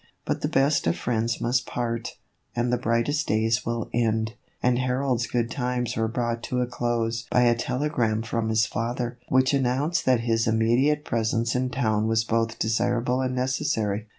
[0.25, 2.17] But the best of friends must part,
[2.55, 7.27] and the brightest days will end, and Harold's good times were brought to a close
[7.29, 12.07] by a telegram from his father, which an nounced that his immediate presence in town
[12.07, 14.07] was both desirable and necessary.